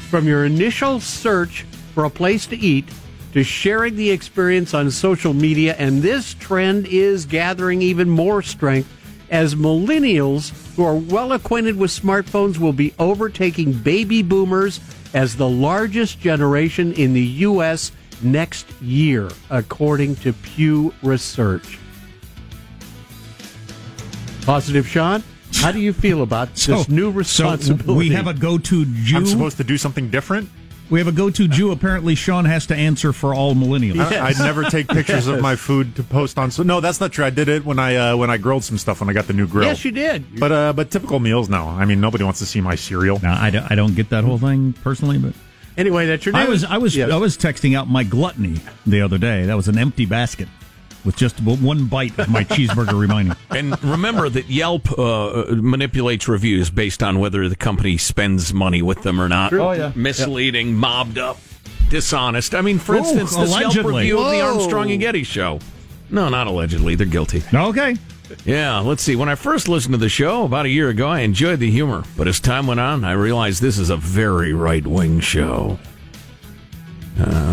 [0.08, 2.88] From your initial search for a place to eat
[3.34, 8.90] to sharing the experience on social media, and this trend is gathering even more strength
[9.30, 14.80] as millennials who are well acquainted with smartphones will be overtaking baby boomers
[15.14, 17.92] as the largest generation in the U.S.
[18.22, 21.78] next year, according to Pew Research.
[24.42, 25.22] Positive, Sean?
[25.54, 27.86] How do you feel about this new responsibility?
[27.86, 29.16] So we have a go-to Jew.
[29.16, 30.48] I'm supposed to do something different.
[30.90, 31.70] We have a go-to Jew.
[31.70, 33.98] Apparently, Sean has to answer for all millennials.
[34.00, 36.50] I, I'd never take pictures of my food to post on.
[36.50, 37.24] So no, that's not true.
[37.24, 39.32] I did it when I uh, when I grilled some stuff when I got the
[39.32, 39.66] new grill.
[39.66, 40.38] Yes, you did.
[40.40, 41.68] But uh, but typical meals now.
[41.68, 43.20] I mean, nobody wants to see my cereal.
[43.22, 45.34] Now, I don't, I don't get that whole thing personally, but
[45.76, 46.50] Anyway, that's your I news.
[46.50, 47.10] was I was Yes.
[47.10, 49.46] I was texting out my gluttony the other day.
[49.46, 50.48] That was an empty basket
[51.04, 53.34] with just one bite of my cheeseburger remaining.
[53.50, 59.02] And remember that Yelp uh, manipulates reviews based on whether the company spends money with
[59.02, 59.52] them or not.
[59.52, 59.92] Oh, yeah.
[59.94, 61.38] Misleading, mobbed up,
[61.88, 62.54] dishonest.
[62.54, 63.94] I mean, for Oh, instance, this Yelp allegedly.
[64.02, 65.60] review of the Armstrong and Getty show.
[66.10, 66.94] No, not allegedly.
[66.94, 67.42] They're guilty.
[67.52, 67.96] Okay.
[68.44, 69.16] Yeah, let's see.
[69.16, 72.04] When I first listened to the show about a year ago, I enjoyed the humor.
[72.16, 75.78] But as time went on, I realized this is a very right wing show.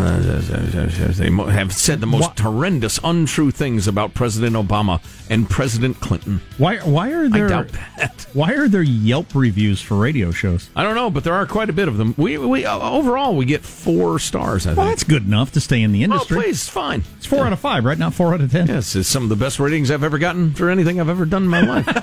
[0.06, 2.40] Uh, they have said the most What?
[2.40, 6.42] horrendous, untrue things about President Obama and President Clinton.
[6.60, 8.28] Why why are I there doubt that.
[8.34, 10.70] why are there Yelp reviews for radio shows?
[10.76, 12.14] I don't know, but there are quite a bit of them.
[12.18, 14.68] We, we uh, overall we get four stars.
[14.68, 14.88] I think.
[14.88, 16.38] That's good enough to stay in the oh, industry.
[16.38, 17.04] please, it's fine.
[17.18, 17.98] It's four out of five, right?
[17.98, 18.68] Not four out of ten.
[18.68, 21.44] Yes, it's some of the best ratings I've ever gotten for anything I've ever done
[21.44, 21.86] in my life.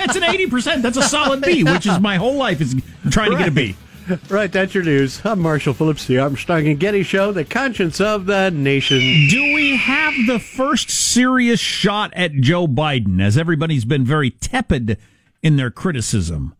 [0.00, 0.82] That's an eighty percent.
[0.82, 2.76] That's a solid B, which is my whole life is
[3.10, 3.74] trying to get a B.
[4.28, 5.20] Right, that's your news.
[5.24, 8.98] I'm Marshall Phillips, the Armstrong and Getty Show, the conscience of the nation.
[9.28, 14.98] Do we have the first serious shot at Joe Biden, as everybody's been very tepid
[15.42, 16.54] in their criticism,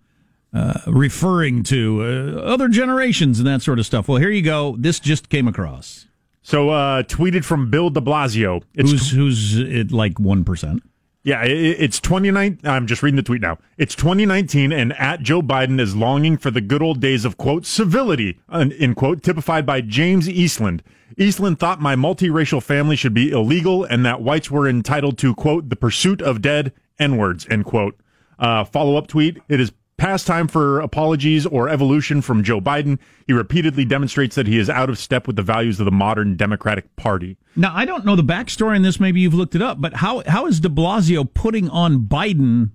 [0.53, 4.09] uh, referring to uh, other generations and that sort of stuff?
[4.09, 4.77] Well, here you go.
[4.79, 6.07] This just came across.
[6.43, 8.63] So uh, tweeted from Bill De Blasio.
[8.75, 10.83] It's Who's who's at like one percent?
[11.23, 12.61] Yeah, it's 29.
[12.65, 13.59] I'm just reading the tweet now.
[13.77, 17.67] It's 2019, and at Joe Biden is longing for the good old days of, quote,
[17.67, 20.83] civility, in quote, typified by James Eastland.
[21.19, 25.69] Eastland thought my multiracial family should be illegal and that whites were entitled to, quote,
[25.69, 27.99] the pursuit of dead N words, end quote.
[28.39, 29.39] Uh, follow up tweet.
[29.49, 32.99] It is past time for apologies or evolution from Joe Biden.
[33.27, 36.37] He repeatedly demonstrates that he is out of step with the values of the modern
[36.37, 37.37] Democratic Party.
[37.55, 38.99] Now I don't know the backstory on this.
[38.99, 42.71] Maybe you've looked it up, but how how is De Blasio putting on Biden?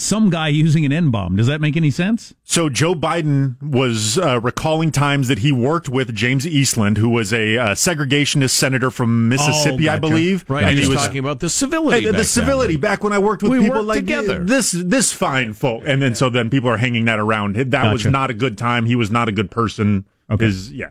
[0.00, 1.34] Some guy using an N bomb.
[1.34, 2.32] Does that make any sense?
[2.44, 7.32] So Joe Biden was uh, recalling times that he worked with James Eastland, who was
[7.32, 10.44] a uh, segregationist senator from Mississippi, Oh, I believe.
[10.48, 11.96] Right, And and he was talking about the civility.
[11.98, 12.24] Hey, the, back the then.
[12.26, 14.44] civility back when I worked with We people like together.
[14.44, 17.56] this this fine folk, and then so then people are hanging that around.
[17.56, 18.86] That was not a good time.
[18.86, 20.04] He was not a good person.
[20.30, 20.44] Okay.
[20.44, 20.90] His- yeah.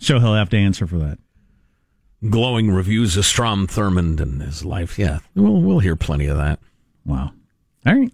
[0.00, 1.18] So he'll have to answer for that.
[2.28, 4.98] glowing reviews of Strom Thurmond and his life.
[4.98, 6.58] Yeah, we'll we'll hear plenty of that.
[7.04, 7.30] Wow.
[7.86, 8.12] All right.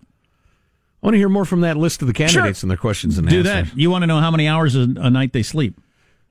[1.03, 2.65] I want to hear more from that list of the candidates Sure.
[2.67, 3.71] and their questions and Do answers.
[3.71, 3.79] that.
[3.79, 5.79] You want to know how many hours a, a night they sleep?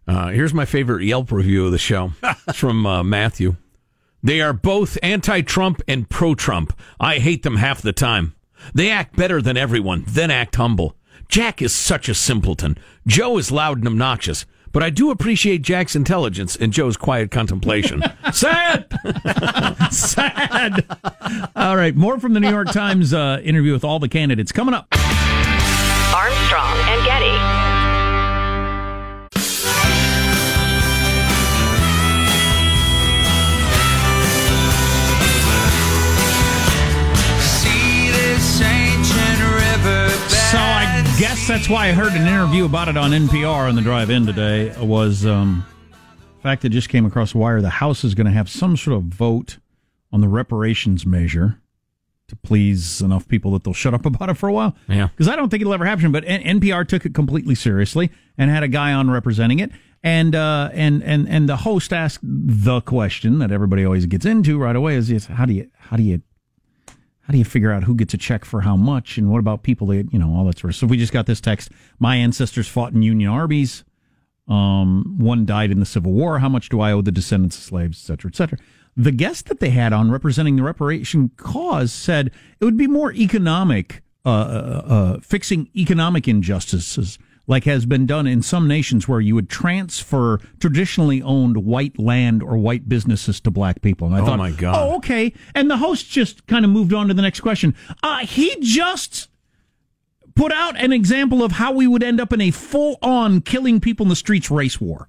[0.08, 2.12] Uh, here's my favorite Yelp review of the show
[2.48, 3.56] it's from uh, Matthew.
[4.24, 6.78] They are both anti-Trump and pro-Trump.
[7.00, 8.36] I hate them half the time.
[8.74, 10.96] They act better than everyone, then act humble.
[11.30, 12.78] Jack is such a simpleton.
[13.06, 14.46] Joe is loud and obnoxious.
[14.78, 18.04] But I do appreciate Jack's intelligence and Joe's quiet contemplation.
[18.32, 18.86] Sad.
[19.90, 20.86] Sad.
[21.56, 24.76] All right, more from the New York Times uh, interview with all the candidates coming
[24.76, 24.86] up.
[26.13, 27.47] Armstrong and Getty.
[41.18, 44.28] Guess that's why I heard an interview about it on NPR on the drive in
[44.28, 47.60] today was um, the fact that just came across the wire.
[47.60, 49.58] The House is going to have some sort of vote
[50.12, 51.60] on the reparations measure
[52.28, 54.76] to please enough people that they'll shut up about it for a while.
[54.88, 55.08] Yeah.
[55.08, 56.12] Because I don't think it'll ever happen.
[56.12, 59.72] But N- NPR took it completely seriously and had a guy on representing it.
[60.04, 64.60] And uh, and and and the host asked the question that everybody always gets into
[64.60, 66.22] right away is, is how do you how do you
[67.28, 69.62] how do you figure out who gets a check for how much and what about
[69.62, 70.90] people that you know all that sort of stuff.
[70.90, 71.70] We just got this text.
[72.00, 73.84] My ancestors fought in Union armies.
[74.48, 76.40] Um, one died in the Civil War.
[76.40, 78.58] How much do I owe the descendants of slaves, et cetera, et cetera?
[78.96, 83.12] The guest that they had on representing the reparation cause said it would be more
[83.12, 89.22] economic, uh, uh, uh, fixing economic injustices like has been done in some nations where
[89.22, 94.08] you would transfer traditionally owned white land or white businesses to black people.
[94.08, 94.76] And I Oh, thought, my God.
[94.78, 95.34] oh, okay.
[95.56, 97.74] And the host just kind of moved on to the next question.
[98.04, 99.30] Uh, he just
[100.36, 103.80] put out an example of how we would end up in a full on killing
[103.80, 105.08] people in the streets race war.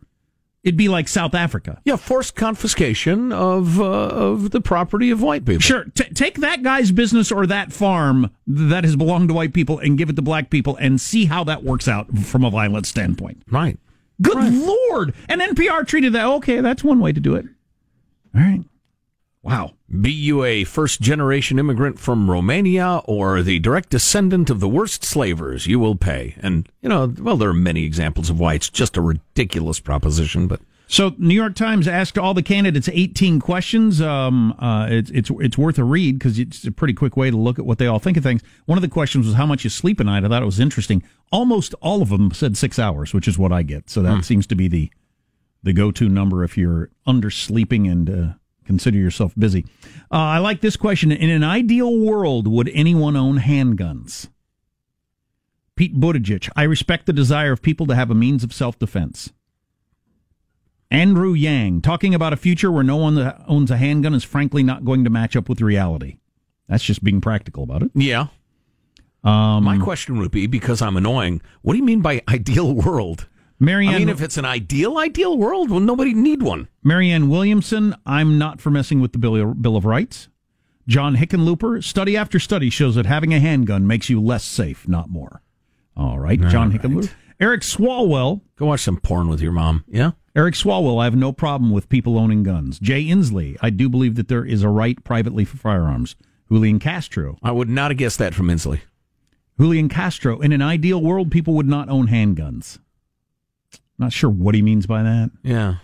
[0.64, 1.81] It'd be like South Africa.
[1.85, 5.61] Yeah, forced confiscation of uh, of the property of white people.
[5.61, 9.79] Sure, t- take that guy's business or that farm that has belonged to white people
[9.79, 12.87] and give it to black people and see how that works out from a violent
[12.87, 13.42] standpoint.
[13.49, 13.79] Right.
[14.21, 15.14] Good lord!
[15.29, 16.61] And NPR treated that okay.
[16.61, 17.47] That's one way to do it.
[18.35, 18.64] All right.
[19.48, 19.72] Wow.
[20.00, 25.04] Be you a first generation immigrant from Romania or the direct descendant of the worst
[25.04, 26.34] slavers, you will pay.
[26.40, 30.46] And, you know, well, there are many examples of why it's just a ridiculous proposition,
[30.46, 30.61] but.
[30.90, 34.00] So, New York Times asked all the candidates 18 questions.
[34.00, 37.37] Um, uh, it's it's it's worth a read because it's a pretty quick way to
[37.37, 38.40] look at what they all think of things.
[38.64, 40.24] One of the questions was how much you sleep a night.
[40.24, 41.02] I thought it was interesting.
[41.30, 43.90] Almost all of them said six hours, which is what I get.
[43.90, 44.20] So that Hmm.
[44.22, 44.90] seems to be the
[45.62, 48.32] the go to number if you're undersleeping and uh,
[48.68, 49.64] consider yourself busy.
[50.12, 51.11] Uh, I like this question.
[51.11, 54.28] In an ideal world, would anyone own handguns?
[55.74, 56.50] Pete Buttigieg.
[56.54, 59.33] I respect the desire of people to have a means of self defense.
[60.90, 64.85] Andrew Yang, talking about a future where no one owns a handgun is frankly not
[64.85, 66.18] going to match up with reality.
[66.68, 67.90] That's just being practical about it.
[67.94, 68.26] Yeah.
[69.24, 73.26] Um, My question would be because I'm annoying, what do you mean by ideal world?
[73.61, 76.68] Marianne, I mean, if it's an ideal, ideal world, well, nobody need one.
[76.85, 80.29] Marianne Williamson, I'm not for messing with the Bill, of Rights.
[80.87, 85.11] John Hickenlooper, study after study shows that having a handgun makes you less safe, not
[85.11, 85.42] more.
[85.97, 87.11] All right, John All Hickenlooper.
[87.40, 88.40] Eric Swalwell.
[88.57, 89.85] Go watch some porn with your mom.
[89.87, 90.12] Yeah?
[90.35, 92.79] Eric Swalwell, I have no problem with people owning guns.
[92.79, 96.16] Jay Inslee, I do believe that there is a right privately for firearms.
[96.51, 97.38] Julian Castro.
[97.42, 98.81] I would not have guessed that from Inslee.
[99.61, 102.79] Julian Castro, in an ideal world, people would not own handguns.
[103.98, 105.30] Not sure what he means by that.
[105.42, 105.76] Yeah.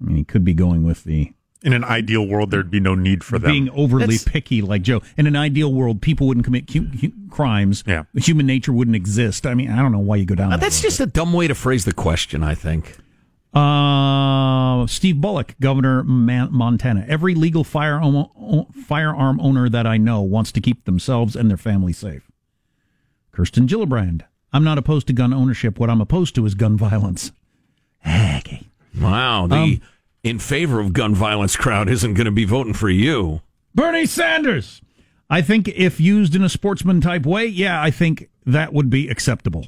[0.00, 2.96] I mean, he could be going with the In an ideal world, there'd be no
[2.96, 3.52] need for them.
[3.52, 5.00] being overly That's- picky like Joe.
[5.16, 7.84] In an ideal world, people wouldn't commit cu- cu- crimes.
[7.86, 8.02] Yeah.
[8.16, 9.46] Human nature wouldn't exist.
[9.46, 10.88] I mean, I don't know why you go down Uh, that that's road.
[10.88, 12.96] just a dumb way to phrase the question, I think.
[13.54, 17.04] Uh, Steve Bullock, Governor Man- Montana.
[17.06, 18.26] Every legal firearm,
[18.72, 22.28] firearm owner that I know wants to keep themselves and their family safe.
[23.30, 24.22] Kirsten Gillibrand.
[24.52, 25.78] I'm not opposed to gun ownership.
[25.78, 27.30] What I'm opposed to is gun violence.
[28.06, 28.62] Okay.
[29.00, 29.46] Wow.
[29.46, 29.80] The Um,
[30.22, 33.42] in favor of gun violence crowd isn't going to be voting for you.
[33.74, 34.80] Bernie Sanders.
[35.28, 39.08] I think if used in a sportsman type way, yeah, I think that would be
[39.08, 39.66] acceptable.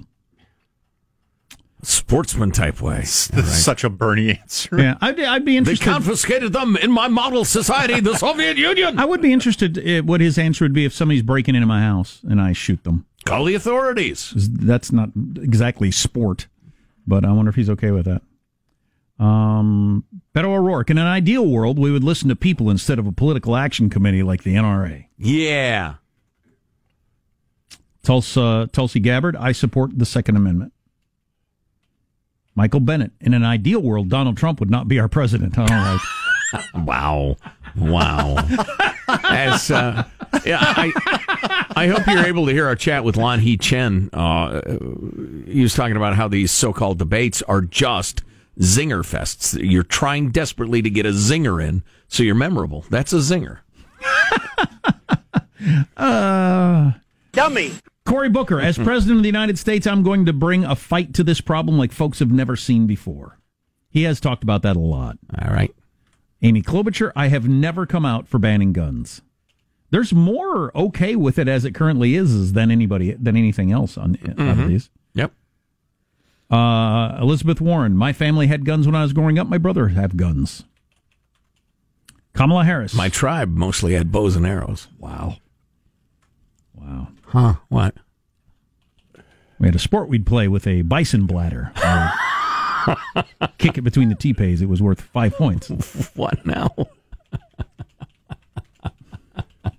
[1.82, 3.00] Sportsman type way.
[3.00, 4.78] This is such a Bernie answer.
[4.78, 5.84] Yeah, I'd, I'd be interested.
[5.86, 8.98] They confiscated them in my model society, the Soviet Union.
[8.98, 11.82] I would be interested uh, what his answer would be if somebody's breaking into my
[11.82, 13.04] house and I shoot them.
[13.26, 14.32] Call the authorities.
[14.50, 16.46] That's not exactly sport,
[17.06, 18.22] but I wonder if he's okay with that.
[19.24, 20.04] Um,
[20.34, 20.90] Beto O'Rourke.
[20.90, 24.22] In an ideal world, we would listen to people instead of a political action committee
[24.22, 25.06] like the NRA.
[25.16, 25.94] Yeah.
[28.02, 29.36] Tulsa, Tulsi Gabbard.
[29.36, 30.72] I support the Second Amendment.
[32.54, 33.12] Michael Bennet.
[33.20, 35.58] In an ideal world, Donald Trump would not be our president.
[35.58, 36.00] All right.
[36.72, 37.36] Wow.
[37.76, 38.36] Wow.
[39.08, 40.04] As uh,
[40.46, 44.08] yeah, I I hope you're able to hear our chat with Lanhee Chen.
[44.12, 44.60] Uh,
[45.50, 48.22] he was talking about how these so-called debates are just
[48.60, 49.58] zinger fests.
[49.60, 52.84] You're trying desperately to get a zinger in, so you're memorable.
[52.90, 53.58] That's a zinger.
[55.96, 56.92] Uh,
[57.32, 57.72] Dummy.
[58.04, 61.24] Cory Booker, as president of the United States, I'm going to bring a fight to
[61.24, 63.38] this problem like folks have never seen before.
[63.88, 65.16] He has talked about that a lot.
[65.40, 65.74] All right.
[66.42, 69.22] Amy Klobuchar, I have never come out for banning guns.
[69.90, 73.96] There's more okay with it as it currently is, is than anybody than anything else
[73.96, 74.68] on out of Mhm.
[74.68, 74.90] these.
[75.14, 75.32] Yep.
[76.54, 77.96] Uh, Elizabeth Warren.
[77.96, 79.48] My family had guns when I was growing up.
[79.48, 80.62] My brother have guns.
[82.32, 82.94] Kamala Harris.
[82.94, 84.86] My tribe mostly had bows and arrows.
[84.98, 85.36] Wow.
[86.74, 87.08] Wow.
[87.26, 87.54] Huh?
[87.68, 87.96] What?
[89.58, 91.72] We had a sport we'd play with a bison bladder.
[93.58, 94.62] Kick it between the teepees.
[94.62, 95.70] It was worth five points.
[96.14, 96.70] What now?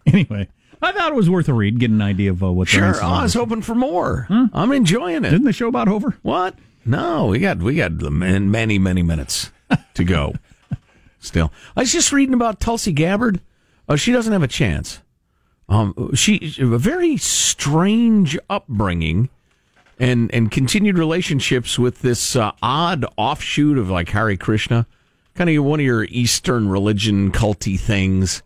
[0.06, 0.50] anyway,
[0.86, 2.68] I thought it was worth a read, get an idea of uh, what.
[2.68, 2.96] Sure.
[3.02, 4.28] Oh, I was hoping for more.
[4.30, 5.34] I'm enjoying it.
[5.34, 6.18] Isn't the show about over?
[6.22, 6.56] What?
[6.86, 9.52] No, we got we got the man- many many minutes
[9.96, 10.34] to go.
[11.20, 13.42] Still, I was just reading about Tulsi Gabbard.
[13.90, 15.02] Uh, she doesn't have a chance.
[15.68, 19.30] Um, she a very strange upbringing,
[20.00, 24.86] and and continued relationships with this uh, odd offshoot of like Hare Krishna,
[25.34, 28.44] kind of one of your Eastern religion culty things.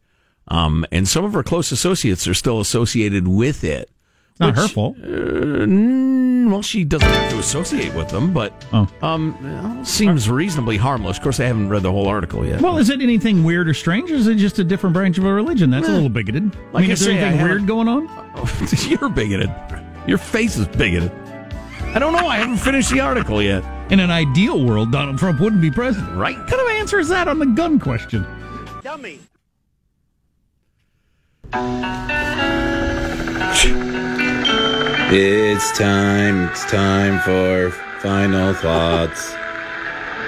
[0.49, 3.89] Um, and some of her close associates are still associated with it.
[4.31, 4.97] It's not which, her fault.
[4.97, 8.87] uh, mm, well, she doesn't have to associate with them, but Oh.
[9.01, 11.17] um, well, seems reasonably harmless.
[11.17, 12.61] Of course, I haven't read the whole article yet.
[12.61, 14.09] Well, is it anything weird or strange?
[14.11, 15.69] Or is it just a different branch of a religion?
[15.69, 16.55] That's a Eh, little bigoted.
[16.73, 18.09] like I mean, I is there say, I anything weird going on?
[18.87, 19.53] You're bigoted.
[20.07, 21.11] Your face is bigoted.
[21.93, 22.27] I don't know.
[22.27, 23.63] I haven't finished the article yet.
[23.91, 26.15] In an ideal world, Donald Trump wouldn't be president.
[26.15, 26.37] Right.
[26.37, 28.25] What kind of answer is that on the gun question?
[28.83, 29.19] Dummy.
[35.11, 39.33] It's time, it's time for final thoughts.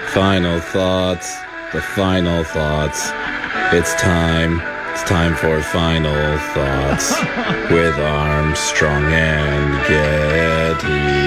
[0.07, 1.37] Final thoughts,
[1.73, 3.11] the final thoughts.
[3.71, 4.61] It's time,
[4.91, 7.11] it's time for final thoughts
[7.71, 11.21] with Armstrong and Getty.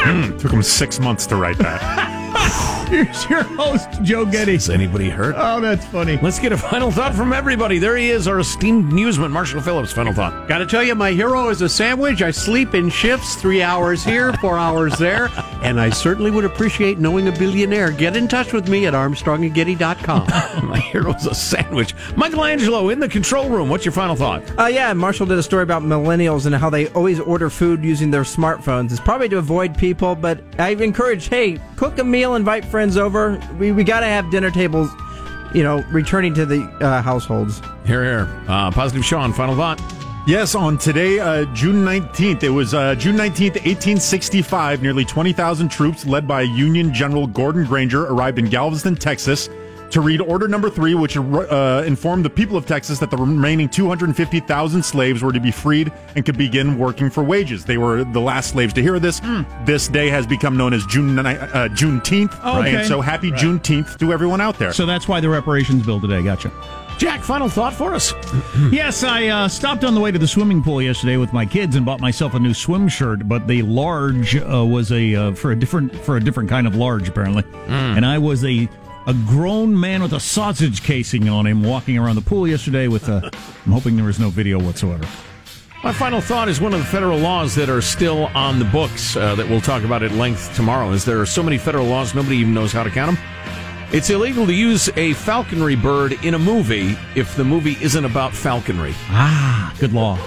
[0.00, 2.14] Hmm, took him six months to write that.
[2.88, 4.54] Here's your host, Joe Getty.
[4.54, 5.34] Is anybody hurt?
[5.36, 6.18] Oh, that's funny.
[6.22, 7.78] Let's get a final thought from everybody.
[7.78, 9.92] There he is, our esteemed newsman, Marshall Phillips.
[9.92, 10.48] Final thought.
[10.48, 12.22] Got to tell you, my hero is a sandwich.
[12.22, 15.28] I sleep in shifts, three hours here, four hours there,
[15.62, 17.90] and I certainly would appreciate knowing a billionaire.
[17.90, 20.26] Get in touch with me at armstrongandgetty.com.
[20.68, 21.94] My hero's a sandwich.
[22.16, 23.68] Michelangelo in the control room.
[23.68, 24.42] What's your final thought?
[24.58, 28.10] Uh, yeah, Marshall did a story about millennials and how they always order food using
[28.10, 28.90] their smartphones.
[28.90, 33.40] It's probably to avoid people, but I encourage, hey, cook a meal, invite friends over.
[33.58, 34.90] We, we got to have dinner tables,
[35.54, 37.60] you know, returning to the uh, households.
[37.84, 38.44] Here, here.
[38.48, 39.80] Uh, Positive Sean, final thought.
[40.28, 46.04] Yes, on today, uh, June 19th, it was uh, June 19th, 1865, nearly 20,000 troops
[46.04, 49.48] led by Union General Gordon Granger arrived in Galveston, Texas
[49.90, 53.70] to read Order Number Three, which uh, informed the people of Texas that the remaining
[53.70, 57.64] 250,000 slaves were to be freed and could begin working for wages.
[57.64, 59.22] They were the last slaves to hear this.
[59.64, 61.24] This day has become known as June uh,
[61.72, 62.38] Juneteenth.
[62.44, 62.76] Oh, okay.
[62.76, 64.74] And so happy Juneteenth to everyone out there.
[64.74, 66.22] So that's why the reparations bill today.
[66.22, 66.52] Gotcha.
[66.98, 68.12] Jack, final thought for us.
[68.72, 71.76] yes, I uh, stopped on the way to the swimming pool yesterday with my kids
[71.76, 73.28] and bought myself a new swim shirt.
[73.28, 76.74] But the large uh, was a uh, for a different for a different kind of
[76.74, 78.68] large apparently, and I was a
[79.06, 82.88] a grown man with a sausage casing on him walking around the pool yesterday.
[82.88, 83.30] With uh,
[83.66, 85.06] I'm hoping there was no video whatsoever.
[85.84, 89.16] My final thought is one of the federal laws that are still on the books
[89.16, 90.90] uh, that we'll talk about at length tomorrow.
[90.90, 93.24] Is there are so many federal laws nobody even knows how to count them.
[93.90, 98.34] It's illegal to use a falconry bird in a movie if the movie isn't about
[98.34, 98.92] falconry.
[99.08, 100.18] Ah, good law.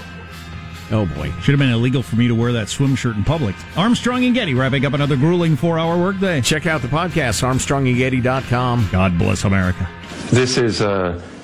[0.90, 3.56] Oh boy, should have been illegal for me to wear that swim shirt in public.
[3.78, 6.42] Armstrong and Getty wrapping up another grueling four-hour workday.
[6.42, 8.90] Check out the podcast armstrongandgetty.com.
[8.92, 9.88] God bless America.
[10.32, 11.22] This is a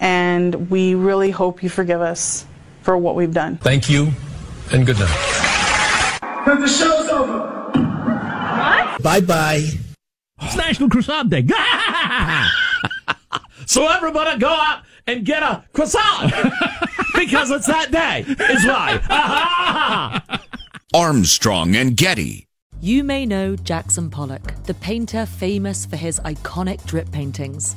[0.00, 2.46] and we really hope you forgive us
[2.82, 3.56] for what we've done.
[3.58, 4.12] Thank you,
[4.72, 6.18] and good night.
[6.44, 7.38] But the show's over.
[7.72, 9.02] What?
[9.02, 9.68] Bye bye.
[10.40, 11.46] It's National Croissant Day.
[13.66, 16.32] So everybody go out and get a croissant
[17.14, 18.24] because it's that day.
[18.28, 20.20] Is why.
[20.94, 22.46] Armstrong and Getty.
[22.80, 27.74] You may know Jackson Pollock, the painter famous for his iconic drip paintings.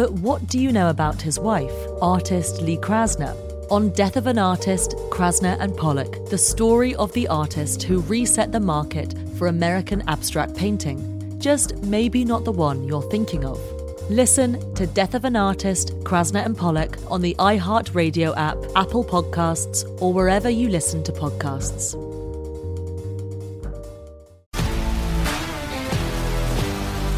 [0.00, 3.36] But what do you know about his wife, artist Lee Krasner?
[3.70, 8.50] On Death of an Artist, Krasner and Pollock, the story of the artist who reset
[8.50, 11.38] the market for American abstract painting.
[11.38, 13.60] Just maybe not the one you're thinking of.
[14.08, 19.84] Listen to Death of an Artist, Krasner and Pollock on the iHeartRadio app, Apple Podcasts,
[20.00, 21.94] or wherever you listen to podcasts.